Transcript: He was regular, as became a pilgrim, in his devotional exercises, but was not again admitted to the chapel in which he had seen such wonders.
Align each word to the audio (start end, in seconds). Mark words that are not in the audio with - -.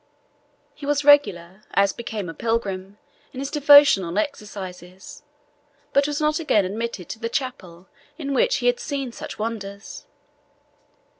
He 0.73 0.87
was 0.87 1.05
regular, 1.05 1.61
as 1.75 1.93
became 1.93 2.27
a 2.27 2.33
pilgrim, 2.33 2.97
in 3.33 3.39
his 3.39 3.51
devotional 3.51 4.17
exercises, 4.17 5.21
but 5.93 6.07
was 6.07 6.19
not 6.19 6.39
again 6.39 6.65
admitted 6.65 7.07
to 7.09 7.19
the 7.19 7.29
chapel 7.29 7.87
in 8.17 8.33
which 8.33 8.55
he 8.55 8.65
had 8.65 8.79
seen 8.79 9.11
such 9.11 9.37
wonders. 9.37 10.07